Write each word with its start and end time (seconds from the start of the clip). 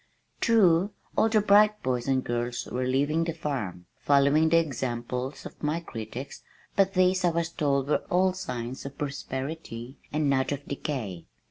True, 0.39 0.93
all 1.15 1.29
the 1.29 1.41
bright 1.41 1.83
boys 1.83 2.07
and 2.07 2.23
girls 2.23 2.65
were 2.65 2.87
leaving 2.87 3.23
the 3.23 3.35
farm, 3.35 3.85
following 3.99 4.49
the 4.49 4.57
example 4.57 5.27
of 5.27 5.61
my 5.61 5.79
critics, 5.79 6.41
but 6.75 6.95
these 6.95 7.23
I 7.23 7.29
was 7.29 7.49
told 7.51 7.87
were 7.87 8.01
all 8.09 8.33
signs 8.33 8.83
of 8.83 8.97
prosperity 8.97 9.97
and 10.11 10.27
not 10.27 10.51
of 10.51 10.65
decay. 10.67 11.25